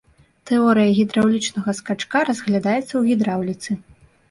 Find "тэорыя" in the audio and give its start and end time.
0.51-0.93